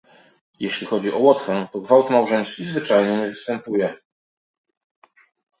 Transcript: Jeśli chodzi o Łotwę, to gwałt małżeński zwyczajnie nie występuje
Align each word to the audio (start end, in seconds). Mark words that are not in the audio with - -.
Jeśli 0.59 0.87
chodzi 0.87 1.11
o 1.13 1.17
Łotwę, 1.17 1.67
to 1.73 1.79
gwałt 1.81 2.09
małżeński 2.09 2.65
zwyczajnie 2.65 3.17
nie 3.17 3.27
występuje 3.27 3.93